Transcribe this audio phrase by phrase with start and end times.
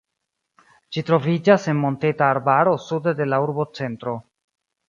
[0.97, 4.19] Ĝi troviĝas en monteta arbaro sude de la urbocentro.